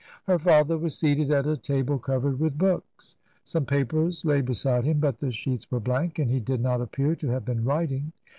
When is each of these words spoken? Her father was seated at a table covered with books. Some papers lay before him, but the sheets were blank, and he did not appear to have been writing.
Her 0.25 0.39
father 0.39 0.79
was 0.79 0.97
seated 0.97 1.29
at 1.29 1.45
a 1.45 1.55
table 1.55 1.99
covered 1.99 2.39
with 2.39 2.57
books. 2.57 3.17
Some 3.43 3.67
papers 3.67 4.25
lay 4.25 4.41
before 4.41 4.81
him, 4.81 4.99
but 4.99 5.19
the 5.19 5.31
sheets 5.31 5.69
were 5.69 5.79
blank, 5.79 6.17
and 6.17 6.31
he 6.31 6.39
did 6.39 6.59
not 6.59 6.81
appear 6.81 7.15
to 7.17 7.27
have 7.29 7.45
been 7.45 7.63
writing. 7.63 8.11